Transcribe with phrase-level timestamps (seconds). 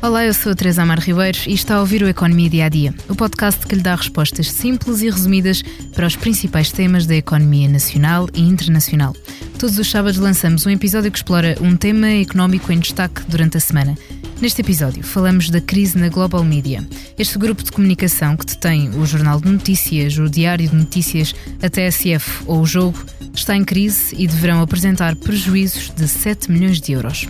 [0.00, 2.68] Olá, eu sou a Teresa Amar Ribeiro e está a ouvir o Economia Dia a
[2.68, 5.60] Dia, o podcast que lhe dá respostas simples e resumidas
[5.92, 9.12] para os principais temas da economia nacional e internacional.
[9.58, 13.60] Todos os sábados lançamos um episódio que explora um tema económico em destaque durante a
[13.60, 13.98] semana.
[14.40, 16.86] Neste episódio, falamos da crise na Global Media.
[17.18, 21.68] Este grupo de comunicação que detém o Jornal de Notícias, o Diário de Notícias, a
[21.68, 23.04] TSF ou o Jogo,
[23.34, 27.26] está em crise e deverão apresentar prejuízos de 7 milhões de euros.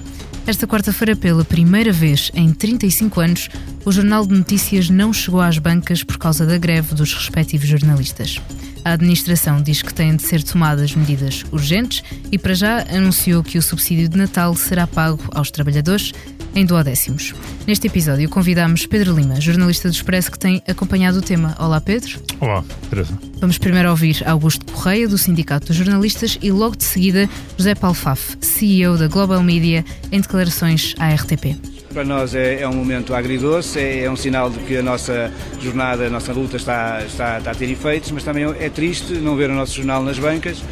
[0.48, 3.50] Esta quarta-feira, pela primeira vez em 35 anos,
[3.84, 8.40] o Jornal de Notícias não chegou às bancas por causa da greve dos respectivos jornalistas.
[8.84, 13.59] A administração diz que têm de ser tomadas medidas urgentes e, para já, anunciou que
[13.59, 16.12] o subsídio de Natal será pago aos trabalhadores
[16.55, 17.34] em duodécimos.
[17.66, 21.55] Neste episódio convidamos Pedro Lima, jornalista do Expresso que tem acompanhado o tema.
[21.59, 22.20] Olá, Pedro.
[22.41, 23.19] Olá, Teresa.
[23.41, 27.95] Vamos primeiro ouvir Augusto Correia, do Sindicato dos Jornalistas, e logo de seguida José Paulo
[27.95, 31.56] Faf, CEO da Global Media, em declarações à RTP.
[31.92, 35.33] Para nós é, é, um momento agridoce, é, é, um sinal de que a nossa
[35.61, 39.36] jornada, a nossa luta está, está, está a ter efeitos, mas também é triste não
[39.36, 40.62] ver o nosso jornal nas bancas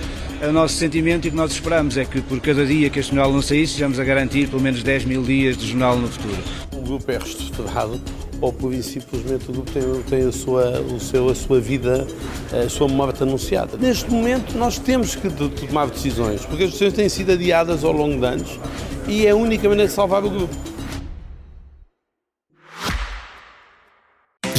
[0.42, 3.14] o nosso sentimento e o que nós esperamos é que por cada dia que este
[3.14, 6.42] jornal não saísse, estejamos a garantir pelo menos 10 mil dias de jornal no futuro.
[6.72, 8.00] O grupo é reestruturado
[8.40, 12.06] ou por isso simplesmente o grupo tem, tem a, sua, o seu, a sua vida,
[12.52, 13.78] a sua morte anunciada.
[13.78, 18.20] Neste momento nós temos que tomar decisões, porque as decisões têm sido adiadas ao longo
[18.20, 18.60] de anos
[19.08, 20.54] e é a única maneira de salvar o grupo.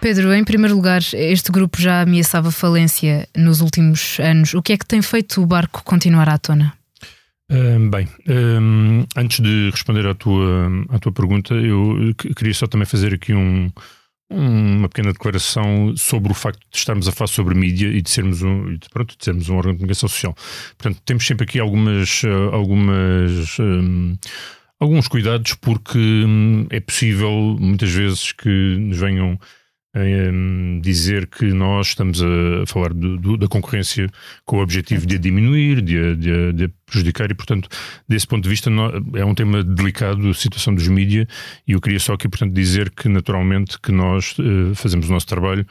[0.00, 4.54] Pedro, em primeiro lugar, este grupo já ameaçava falência nos últimos anos.
[4.54, 6.72] O que é que tem feito o barco continuar à tona?
[7.50, 12.86] Um, bem, um, antes de responder à tua, à tua pergunta, eu queria só também
[12.86, 13.70] fazer aqui um,
[14.30, 18.42] uma pequena declaração sobre o facto de estarmos a falar sobre mídia e de sermos
[18.42, 20.36] um, pronto, de sermos um órgão de comunicação social.
[20.76, 24.16] Portanto, temos sempre aqui algumas, uh, algumas um,
[24.78, 29.38] alguns cuidados porque hum, é possível muitas vezes que nos venham
[30.06, 34.08] em dizer que nós estamos a falar do, do, da concorrência
[34.44, 37.68] com o objetivo de a diminuir, de a, de, a, de a, prejudicar, e portanto,
[38.08, 38.70] desse ponto de vista,
[39.14, 41.26] é um tema delicado a situação dos mídias,
[41.66, 45.26] e eu queria só aqui, portanto, dizer que naturalmente que nós uh, fazemos o nosso
[45.26, 45.66] trabalho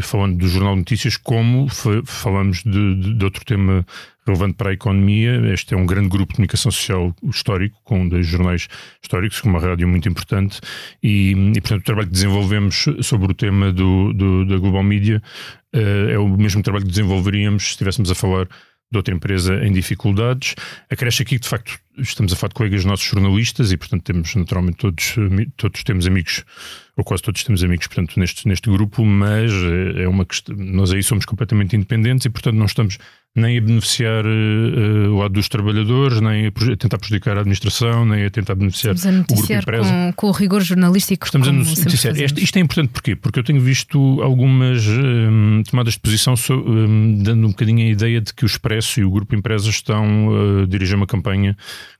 [0.00, 1.68] falando do Jornal de Notícias, como
[2.04, 3.86] falamos de, de, de, outro tema
[4.26, 5.40] relevante para a economia.
[5.52, 8.68] Este é um grande grupo de comunicação social histórico, com dois jornais
[9.02, 10.60] históricos, com uma rádio muito importante,
[11.02, 15.22] e, e portanto o trabalho que desenvolvemos sobre o tema do, do da Global Media
[15.74, 18.48] uh, é o mesmo trabalho que desenvolveríamos se estivéssemos a falar
[18.90, 20.54] de outra empresa em dificuldades.
[20.88, 24.34] Acresce aqui que, de facto, estamos a falar de colegas nossos jornalistas e, portanto, temos
[24.34, 25.14] naturalmente todos,
[25.56, 26.44] todos temos amigos,
[26.96, 29.52] ou quase todos temos amigos, portanto, neste, neste grupo, mas
[29.96, 32.98] é uma questão, nós aí somos completamente independentes e, portanto, não estamos
[33.36, 38.24] nem a beneficiar uh, o lado dos trabalhadores, nem a, tentar prejudicar a administração, nem
[38.24, 39.90] a tentar beneficiar a o grupo empresa.
[39.90, 41.26] Com, com o rigor jornalístico.
[41.26, 42.16] Estamos a noticiar.
[42.16, 43.16] Isto, isto, é importante porquê?
[43.16, 47.90] Porque eu tenho visto algumas um, tomadas de posição so, um, dando um bocadinho a
[47.90, 51.56] ideia de que o Expresso e o grupo Empresas estão a dirigir uma campanha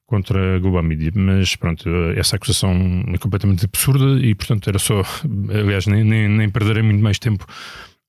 [0.07, 2.73] contra a Global Media, mas pronto, essa acusação
[3.13, 5.03] é completamente absurda e portanto era só,
[5.49, 7.47] aliás, nem, nem, nem perderei muito mais tempo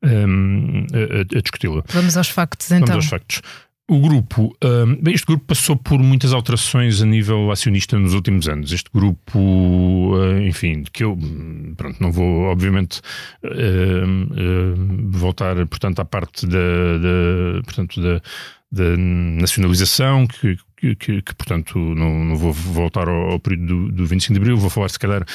[0.04, 1.84] um, a, a discuti-la.
[1.88, 2.88] Vamos aos factos então.
[2.88, 3.42] Vamos aos factos.
[3.88, 8.50] O grupo, um, bem, este grupo passou por muitas alterações a nível acionista nos últimos
[8.50, 8.72] anos.
[8.72, 11.16] Este grupo, uh, enfim, que eu,
[11.78, 13.00] pronto, não vou, obviamente,
[13.44, 18.20] uh, uh, voltar, portanto, à parte da, da portanto, da,
[18.76, 23.92] da nacionalização, que, que, que, que, portanto não, não, vou voltar ao, ao período do,
[23.92, 25.26] do 25 de Abril, vou falar se calhar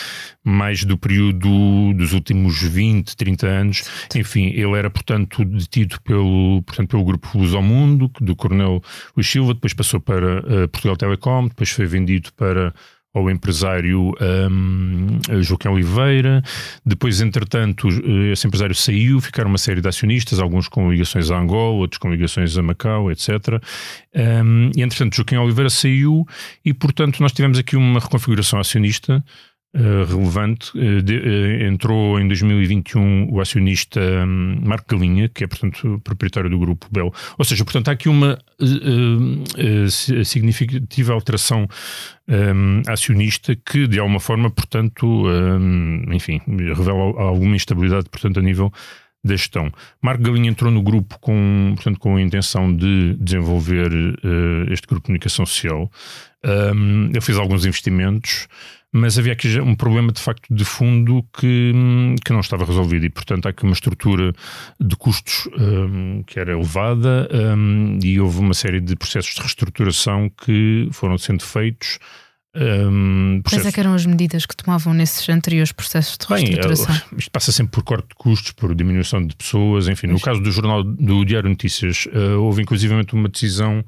[0.45, 3.85] mais do período dos últimos 20, 30 anos.
[4.15, 8.83] Enfim, ele era portanto detido pelo, portanto, pelo grupo Luz ao Mundo, do Coronel
[9.17, 12.75] Luís Silva, depois passou para uh, Portugal Telecom, depois foi vendido para
[13.12, 16.43] ao empresário um, Joaquim Oliveira.
[16.85, 17.89] Depois, entretanto,
[18.33, 22.11] esse empresário saiu, ficaram uma série de acionistas, alguns com ligações a Angola, outros com
[22.11, 23.31] ligações a Macau, etc.
[24.15, 26.25] Um, e, entretanto, Joaquim Oliveira saiu
[26.65, 29.25] e, portanto, nós tivemos aqui uma reconfiguração acionista
[29.73, 30.77] Uh, relevante.
[30.77, 36.51] Uh, de, uh, entrou em 2021 o acionista um, Marco Galinha, que é, portanto, proprietário
[36.51, 37.15] do grupo Bell.
[37.39, 38.37] Ou seja, portanto, há aqui uma
[40.25, 41.69] significativa alteração
[42.27, 48.73] um, acionista que, de alguma forma, portanto, um, enfim, revela alguma instabilidade, portanto, a nível
[49.23, 49.71] da gestão.
[50.03, 53.93] Marco Galinha entrou no grupo com, portanto, com a intenção de desenvolver
[54.73, 55.89] este grupo de comunicação social.
[56.43, 58.49] Um, ele fez alguns investimentos
[58.93, 61.73] mas havia aqui um problema de facto de fundo que,
[62.25, 64.33] que não estava resolvido e, portanto, há aqui uma estrutura
[64.81, 70.29] de custos um, que era elevada um, e houve uma série de processos de reestruturação
[70.29, 71.99] que foram sendo feitos.
[72.57, 76.93] Um, Quais é que eram as medidas que tomavam nesses anteriores processos de reestruturação?
[76.93, 80.09] Bem, isto passa sempre por corte de custos, por diminuição de pessoas, enfim.
[80.09, 83.85] No caso do jornal do Diário Notícias, uh, houve inclusivamente uma decisão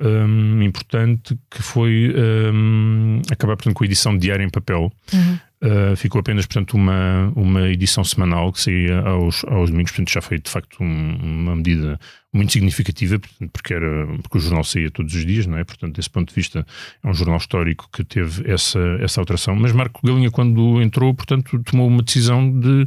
[0.00, 2.14] um, importante que foi
[2.52, 4.92] um, acabar portanto, com a edição diária em papel.
[5.12, 5.38] Uhum.
[5.62, 10.22] Uh, ficou apenas portanto, uma, uma edição semanal que saía aos, aos domingos, portanto já
[10.22, 12.00] foi de facto um, uma medida
[12.32, 15.64] muito significativa, portanto, porque, era, porque o jornal saía todos os dias, não é?
[15.64, 16.66] Portanto, desse ponto de vista,
[17.02, 19.54] é um jornal histórico que teve essa, essa alteração.
[19.54, 22.86] Mas Marco Galinha, quando entrou, portanto, tomou uma decisão de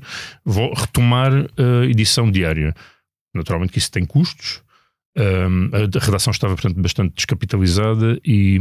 [0.76, 2.74] retomar a edição diária.
[3.36, 4.63] Naturalmente que isso tem custos,
[5.16, 8.60] um, a redação estava, portanto, bastante descapitalizada e,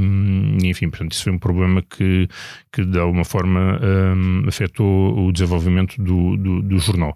[0.63, 2.29] enfim, portanto, isso foi um problema que,
[2.71, 7.15] que de alguma forma, um, afetou o desenvolvimento do, do, do jornal.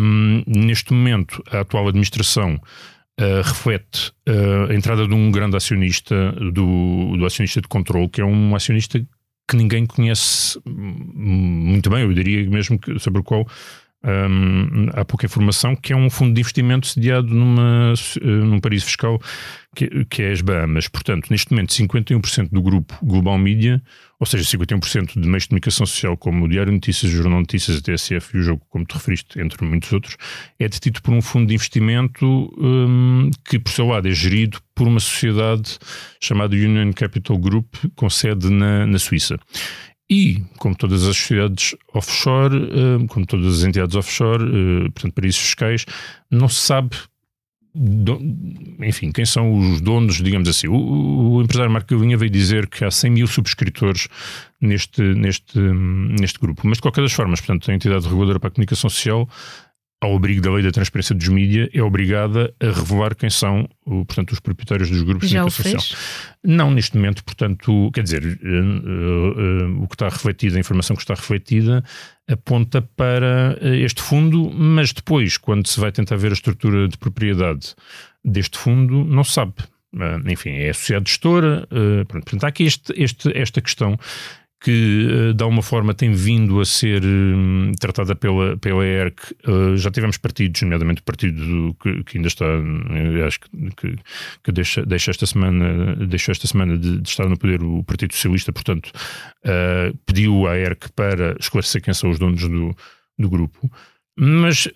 [0.00, 2.54] Um, neste momento, a atual administração
[3.20, 8.20] uh, reflete uh, a entrada de um grande acionista, do, do acionista de controle, que
[8.20, 8.98] é um acionista
[9.48, 13.46] que ninguém conhece muito bem, eu diria mesmo que, sobre o qual
[14.06, 18.86] um, há pouca informação, que é um fundo de investimento sediado numa, eh, num paraíso
[18.86, 19.20] fiscal
[19.74, 20.86] que, que é as Bahamas.
[20.86, 23.82] Portanto, neste momento, 51% do grupo Global Media,
[24.20, 27.78] ou seja, 51% de meios de comunicação social, como o Diário Notícias, o Jornal Notícias,
[27.78, 30.16] a TSF e o Jogo, como te referiste, entre muitos outros,
[30.58, 32.24] é detido por um fundo de investimento
[32.58, 35.78] um, que, por seu lado, é gerido por uma sociedade
[36.20, 39.38] chamada Union Capital Group, com sede na, na Suíça.
[40.08, 45.40] E, como todas as sociedades offshore, eh, como todas as entidades offshore, eh, portanto, paraísos
[45.40, 45.84] fiscais,
[46.30, 46.96] não se sabe,
[48.80, 50.68] enfim, quem são os donos, digamos assim.
[50.68, 54.08] O, o empresário Marco Galinha veio dizer que há 100 mil subscritores
[54.60, 56.62] neste, neste, neste grupo.
[56.64, 59.28] Mas, de qualquer das formas, portanto, a entidade reguladora para a comunicação social
[60.00, 64.32] ao abrigo da lei da transparência dos mídias, é obrigada a revelar quem são, portanto,
[64.32, 66.00] os proprietários dos grupos Já de comunicação social.
[66.44, 71.02] Não neste momento, portanto, quer dizer, uh, uh, o que está refletido, a informação que
[71.02, 71.82] está refletida,
[72.28, 77.74] aponta para este fundo, mas depois, quando se vai tentar ver a estrutura de propriedade
[78.22, 79.54] deste fundo, não se sabe.
[80.26, 81.66] Enfim, é a sociedade gestora.
[82.08, 83.96] portanto, há aqui este, este, esta questão
[84.66, 89.32] que eh, de alguma forma tem vindo a ser hum, tratada pela, pela ERC.
[89.46, 92.46] Uh, já tivemos partidos, nomeadamente o partido que, que ainda está,
[93.24, 93.38] acho
[93.76, 93.96] que,
[94.42, 98.12] que, deixa, deixa esta semana, deixou esta semana de, de, estar no poder o Partido
[98.12, 98.90] Socialista, portanto,
[99.44, 102.76] uh, pediu à ERC para esclarecer quem são os donos do,
[103.16, 103.70] do grupo.
[104.16, 104.68] Mas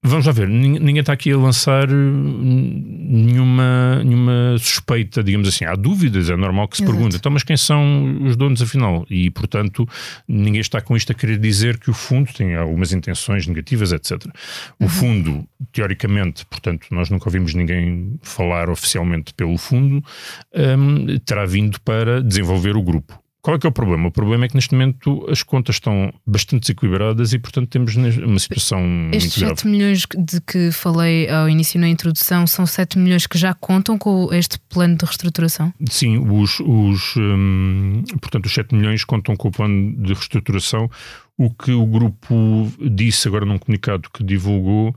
[0.00, 5.64] Vamos lá ver, ninguém está aqui a lançar nenhuma, nenhuma suspeita, digamos assim.
[5.64, 6.96] Há dúvidas, é normal que se Exato.
[6.96, 9.04] pergunte, então, mas quem são os donos afinal?
[9.10, 9.88] E, portanto,
[10.28, 14.24] ninguém está com isto a querer dizer que o fundo tem algumas intenções negativas, etc.
[14.78, 14.88] O uhum.
[14.88, 20.00] fundo, teoricamente, portanto, nós nunca ouvimos ninguém falar oficialmente pelo fundo,
[20.54, 23.20] um, terá vindo para desenvolver o grupo.
[23.40, 24.08] Qual é que é o problema?
[24.08, 28.38] O problema é que neste momento as contas estão bastante desequilibradas e, portanto, temos uma
[28.38, 28.80] situação
[29.12, 29.56] Estes muito grave.
[29.60, 33.96] 7 milhões de que falei ao início na introdução são 7 milhões que já contam
[33.96, 35.72] com este plano de reestruturação?
[35.88, 40.90] Sim, os, os, hum, portanto, os 7 milhões contam com o plano de reestruturação.
[41.36, 44.94] O que o grupo disse agora num comunicado que divulgou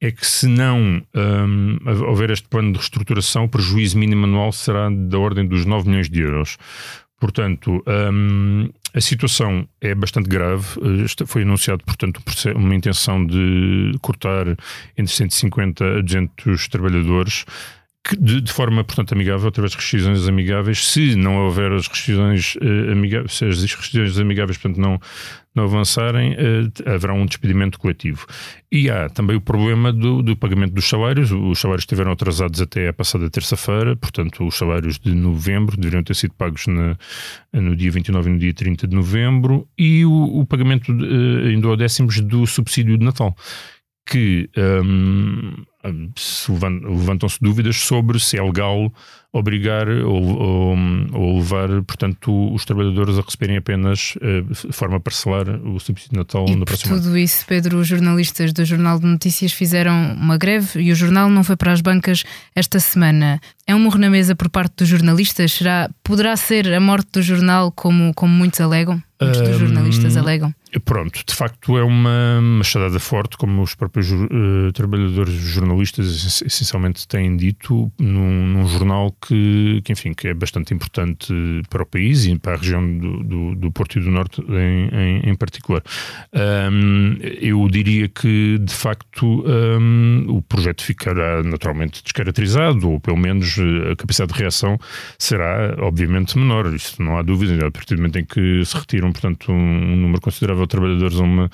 [0.00, 4.90] é que se não um, houver este plano de reestruturação, o prejuízo mínimo anual será
[4.90, 6.56] da ordem dos 9 milhões de euros.
[7.22, 10.66] Portanto, um, a situação é bastante grave.
[11.24, 12.20] Foi anunciado, portanto,
[12.56, 14.48] uma intenção de cortar
[14.98, 17.44] entre 150 a 200 trabalhadores.
[18.18, 20.88] De, de, forma, portanto, amigável, através de rescisões amigáveis.
[20.88, 25.00] Se não houver as rescisões uh, amigáveis, se as rescisões amigáveis, portanto, não,
[25.54, 28.26] não avançarem, uh, haverá um despedimento coletivo.
[28.72, 31.30] E há também o problema do, do, pagamento dos salários.
[31.30, 36.16] Os salários estiveram atrasados até a passada terça-feira, portanto, os salários de novembro deveriam ter
[36.16, 36.98] sido pagos na,
[37.52, 41.60] no dia 29 e no dia 30 de novembro, e o, o pagamento uh, em
[41.60, 43.36] duodécimos do subsídio de Natal
[44.04, 45.64] que um,
[46.84, 48.92] levantam-se dúvidas sobre se é legal
[49.32, 50.76] obrigar ou, ou,
[51.14, 56.18] ou, levar, portanto, os trabalhadores a receberem apenas uh, de forma parcelar o subsídio de
[56.18, 57.02] Natal e no próximo ano.
[57.02, 61.30] tudo isso, Pedro, os jornalistas do Jornal de Notícias fizeram uma greve e o jornal
[61.30, 62.24] não foi para as bancas
[62.54, 63.40] esta semana.
[63.66, 65.52] É um morro na mesa por parte dos jornalistas?
[65.52, 69.02] Será, poderá ser a morte do jornal como, como muitos alegam?
[69.20, 70.54] Muitos dos jornalistas alegam?
[70.84, 77.36] Pronto, de facto é uma machadada forte, como os próprios uh, trabalhadores jornalistas essencialmente têm
[77.36, 81.32] dito, num, num jornal que, que, enfim, que é bastante importante
[81.70, 84.88] para o país e para a região do, do, do Porto e do Norte em,
[84.92, 85.82] em, em particular.
[86.32, 93.56] Um, eu diria que, de facto, um, o projeto ficará naturalmente descaracterizado, ou pelo menos
[93.90, 94.78] a capacidade de reação
[95.18, 96.74] será, obviamente, menor.
[96.74, 97.66] Isso não há dúvida.
[97.66, 101.18] A partir do momento em que se retiram, portanto, um, um número considerável de trabalhadores
[101.18, 101.50] a uma,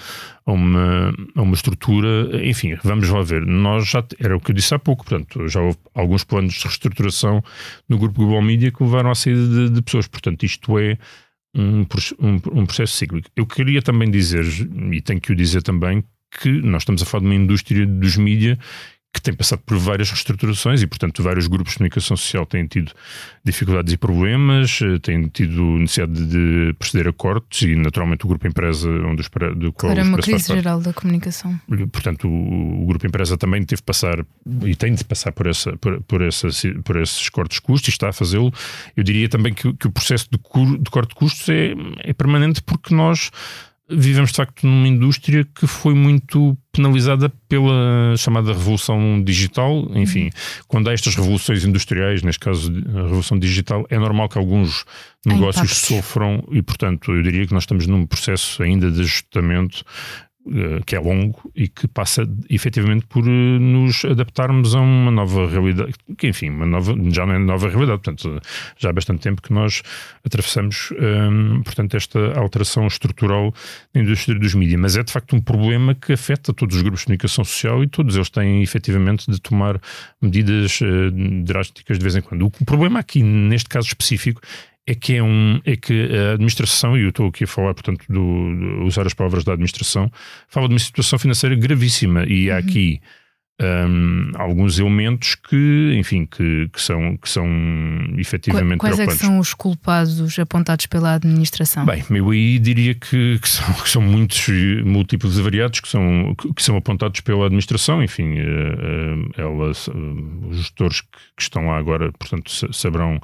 [0.49, 2.31] a uma, a uma estrutura.
[2.43, 3.45] Enfim, vamos lá ver.
[3.45, 6.65] Nós já, era o que eu disse há pouco, portanto, já houve alguns planos de
[6.65, 7.45] reestruturação
[7.87, 10.09] no grupo Global Media que levaram à saída de, de pessoas.
[10.09, 10.97] Portanto, isto é
[11.55, 11.83] um,
[12.19, 13.29] um, um processo cíclico.
[13.37, 14.45] Eu queria também dizer,
[14.91, 16.03] e tenho que o dizer também,
[16.41, 18.59] que nós estamos a falar de uma indústria dos mídia
[19.13, 22.93] que tem passado por várias reestruturações e, portanto, vários grupos de comunicação social têm tido
[23.43, 28.47] dificuldades e problemas, eh, têm tido necessidade de proceder a cortes e, naturalmente, o Grupo
[28.47, 31.59] Empresa, onde os, do qual é uma crise geral da comunicação.
[31.91, 34.25] Portanto, o, o, Grupo Empresa também teve de passar
[34.65, 36.49] e tem de passar por, essa, por, por, essa,
[36.85, 38.53] por esses cortes de custos e está a fazê-lo.
[38.95, 42.13] Eu diria também que, que o processo de, cur, de corte de custos é, é
[42.13, 43.31] permanente porque nós
[43.91, 49.89] vivemos de facto numa indústria que foi muito penalizada pela chamada revolução digital.
[49.95, 50.31] Enfim, uhum.
[50.69, 54.85] quando há estas revoluções industriais, neste caso a revolução digital, é normal que alguns
[55.27, 59.85] negócios sofram e, portanto, eu diria que nós estamos num processo ainda de ajustamento
[60.87, 65.93] que é longo e que passa efetivamente por eh, nos adaptarmos a uma nova realidade,
[66.17, 68.41] que enfim, uma nova, já não é nova realidade, portanto,
[68.77, 69.83] já há bastante tempo que nós
[70.25, 73.53] atravessamos, ehm, portanto, esta alteração estrutural
[73.95, 77.01] na indústria dos mídias, mas é de facto um problema que afeta todos os grupos
[77.01, 79.81] de comunicação social e todos eles têm efetivamente de tomar
[80.21, 81.11] medidas uh,
[81.45, 82.47] drásticas de vez em quando.
[82.47, 84.41] O problema aqui, neste caso específico,
[84.89, 88.05] é que é um é que a administração e eu estou aqui a falar portanto
[88.09, 90.11] do, do usar as palavras da administração
[90.49, 92.25] fala de uma situação financeira gravíssima.
[92.27, 92.61] E há uhum.
[92.61, 93.01] aqui
[93.61, 97.47] um, alguns elementos que enfim que, que são que são
[98.17, 101.85] efetivamente quais é que são os culpados apontados pela administração?
[101.85, 104.49] Bem eu aí diria que, que, são, que são muitos
[104.87, 108.03] múltiplos e variados que são que são apontados pela administração.
[108.03, 113.21] Enfim uh, uh, elas uh, os gestores que, que estão lá agora portanto saberão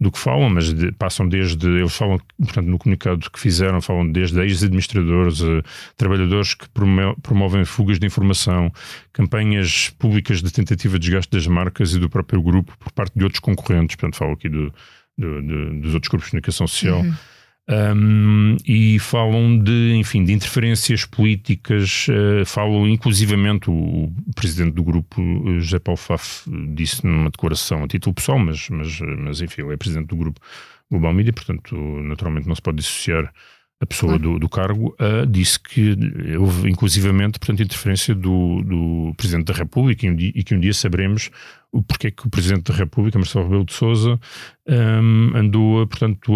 [0.00, 4.10] do que falam, mas de, passam desde, eles falam, portanto, no comunicado que fizeram, falam
[4.10, 5.62] desde ex-administradores, uh,
[5.96, 6.66] trabalhadores que
[7.22, 8.72] promovem fugas de informação,
[9.12, 13.24] campanhas públicas de tentativa de desgaste das marcas e do próprio grupo por parte de
[13.24, 14.72] outros concorrentes, portanto, falo aqui do,
[15.18, 17.00] do, do, dos outros grupos de comunicação social.
[17.00, 17.14] Uhum
[17.70, 24.82] um, e falam de, enfim, de interferências políticas, uh, falam inclusivamente o, o, presidente do
[24.82, 29.62] grupo, eh, José Paulo Faf, disse numa declaração a título pessoal, mas, mas, mas enfim,
[29.62, 30.40] ele é presidente do grupo
[30.90, 33.32] Global Media, portanto, naturalmente não se pode dissociar
[33.82, 35.96] a pessoa do, do, cargo, uh, disse que
[36.38, 40.60] houve inclusivamente, portanto, interferência do, do Presidente da República e, um dia, e, que um
[40.60, 41.30] dia saberemos
[41.72, 44.20] o porquê que o Presidente da República, Marcelo Rebelo de Sousa,
[44.68, 46.34] um, andou, portanto,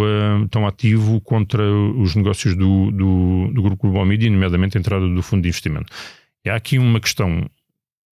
[0.50, 5.22] tão ativo contra os negócios do, do, do Grupo Global Media, nomeadamente a entrada do
[5.22, 5.92] Fundo de Investimento.
[6.46, 7.46] E há aqui uma questão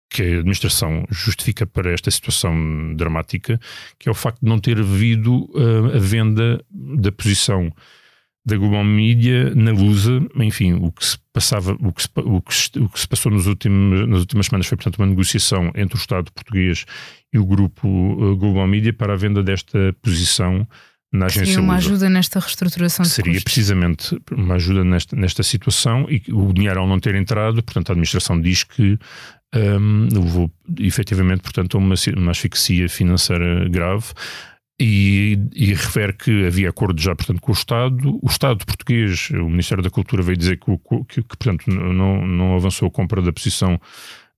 [0.09, 3.59] que a administração justifica para esta situação dramática,
[3.99, 7.71] que é o facto de não ter havido uh, a venda da posição
[8.45, 12.53] da Global Media na Lusa, enfim, o que se passava, o que se, o que
[12.55, 15.97] se, o que se passou nos últimos, nas últimas semanas foi, portanto, uma negociação entre
[15.97, 16.85] o Estado português
[17.33, 20.67] e o grupo uh, Global Media para a venda desta posição
[21.11, 21.87] na agência Seria uma Lusa.
[21.89, 23.43] ajuda nesta reestruturação de Seria custos.
[23.43, 27.93] precisamente uma ajuda nesta, nesta situação e o dinheiro ao não ter entrado, portanto, a
[27.93, 28.97] administração diz que
[29.55, 34.05] um, levou efetivamente, portanto, a uma, uma asfixia financeira grave.
[34.81, 38.17] E, e, refere que havia acordo já, portanto, com o Estado.
[38.21, 40.65] O Estado português, o Ministério da Cultura, veio dizer que,
[41.07, 43.79] que, que portanto, não, não avançou a compra da posição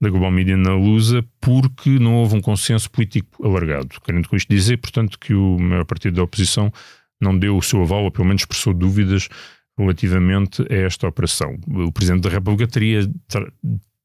[0.02, 4.02] da Global Media na Lusa porque não houve um consenso político alargado.
[4.04, 6.74] Querendo com isto dizer, portanto, que o maior partido da oposição
[7.22, 9.30] não deu o seu aval, ou pelo menos expressou dúvidas
[9.78, 11.56] relativamente a esta operação.
[11.68, 13.08] O Presidente da República teria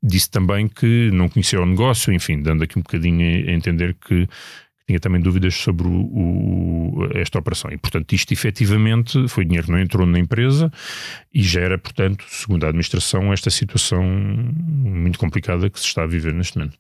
[0.03, 4.29] disse também que não conhecia o negócio, enfim, dando aqui um bocadinho a entender que
[4.87, 7.71] tinha também dúvidas sobre o, o, esta operação.
[7.73, 10.73] E, portanto, isto efetivamente foi dinheiro que não entrou na empresa
[11.35, 16.33] e gera, portanto, segundo a administração, esta situação muito complicada que se está a viver
[16.33, 16.79] neste momento.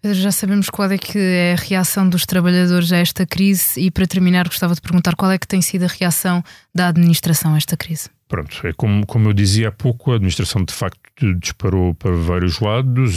[0.00, 3.90] Pedro, já sabemos qual é que é a reação dos trabalhadores a esta crise e
[3.90, 6.42] para terminar gostava de perguntar qual é que tem sido a reação
[6.72, 8.08] da administração a esta crise.
[8.28, 12.60] Pronto, é como, como eu dizia há pouco, a administração de facto disparou para vários
[12.60, 13.16] lados.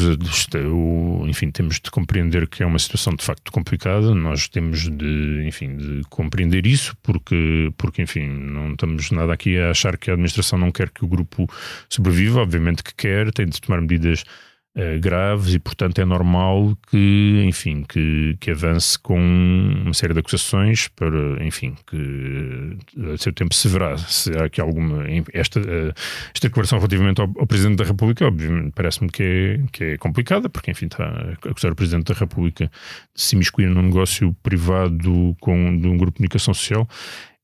[0.74, 4.16] O, enfim, temos de compreender que é uma situação de facto complicada.
[4.16, 9.72] Nós temos de, enfim, de compreender isso, porque, porque, enfim, não estamos nada aqui a
[9.72, 11.46] achar que a administração não quer que o grupo
[11.90, 12.40] sobreviva.
[12.40, 14.24] Obviamente que quer, tem de tomar medidas
[14.76, 20.20] uh, graves e, portanto, é normal que, enfim, que, que avance com uma série de
[20.20, 22.78] acusações para, enfim, que
[23.14, 25.06] a seu tempo se verá se há aqui alguma.
[25.34, 25.94] Esta, uh,
[26.34, 30.50] esta declaração relativamente ao, ao, Presidente da República, obviamente, parece-me que é, que é complicada,
[30.50, 32.66] porque, enfim, está a acusar o Presidente da República
[33.14, 36.88] de se imiscuir num negócio privado com, de um grupo de comunicação social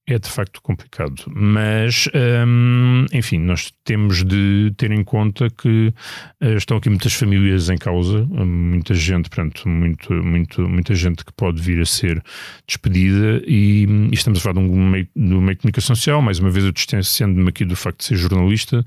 [0.09, 2.07] é de facto complicado, mas
[2.47, 5.93] hum, enfim, nós temos de ter em conta que
[6.41, 11.33] uh, estão aqui muitas famílias em causa, muita gente, portanto, muito, muito, muita gente que
[11.33, 12.23] pode vir a ser
[12.65, 16.21] despedida e, e estamos a falar de um meio, de um meio de comunicação social.
[16.21, 18.85] Mais uma vez, eu distanciando-me aqui do facto de ser jornalista,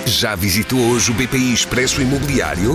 [0.05, 2.75] Já visitou hoje o BPI Expresso Imobiliário?